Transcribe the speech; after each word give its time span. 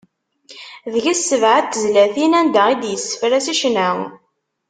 Deg-s 0.93 1.21
sebɛa 1.29 1.59
n 1.63 1.67
tezlatin 1.71 2.37
anda 2.39 2.63
i 2.73 2.75
d-yessefra 2.81 3.39
s 3.45 3.47
ccna. 3.59 3.89